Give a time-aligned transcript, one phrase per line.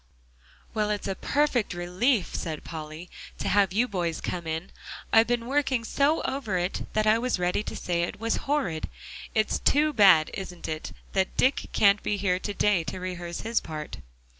[0.73, 3.07] "Well, it's a perfect relief," said Polly,
[3.37, 4.71] "to have you boys come in.
[5.13, 8.89] I've been working so over it that I was ready to say it was horrid.
[9.35, 13.59] It's too bad, isn't it, that Dick can't be here to day to rehearse his
[13.59, 13.97] part?"